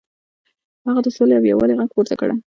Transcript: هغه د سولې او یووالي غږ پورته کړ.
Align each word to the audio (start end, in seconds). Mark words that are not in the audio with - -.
هغه 0.87 0.99
د 1.03 1.07
سولې 1.15 1.35
او 1.37 1.43
یووالي 1.51 1.73
غږ 1.79 1.89
پورته 1.95 2.15
کړ. 2.19 2.29